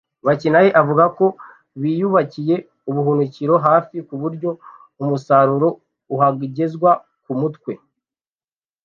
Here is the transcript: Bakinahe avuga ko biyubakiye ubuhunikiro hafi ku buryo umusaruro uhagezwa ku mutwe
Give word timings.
Bakinahe 0.25 0.69
avuga 0.81 1.03
ko 1.17 1.25
biyubakiye 1.81 2.55
ubuhunikiro 2.89 3.53
hafi 3.65 3.95
ku 4.07 4.15
buryo 4.21 4.49
umusaruro 5.01 5.69
uhagezwa 6.15 6.91
ku 7.23 7.33
mutwe 7.39 7.73